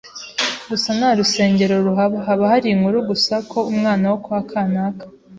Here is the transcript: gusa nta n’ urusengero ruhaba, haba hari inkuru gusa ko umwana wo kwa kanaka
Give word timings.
gusa 0.69 0.89
nta 0.97 1.09
n’ 1.11 1.15
urusengero 1.15 1.73
ruhaba, 1.85 2.17
haba 2.27 2.45
hari 2.51 2.67
inkuru 2.75 2.97
gusa 3.09 3.33
ko 3.51 3.59
umwana 3.71 4.05
wo 4.11 4.17
kwa 4.25 4.39
kanaka 4.49 5.03